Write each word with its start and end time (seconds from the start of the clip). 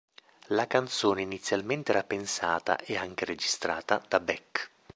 La 0.47 0.65
canzone 0.65 1.21
inizialmente 1.21 1.91
era 1.91 2.03
pensata, 2.03 2.75
e 2.77 2.97
anche 2.97 3.23
registrata, 3.23 4.01
da 4.07 4.19
Beck. 4.19 4.71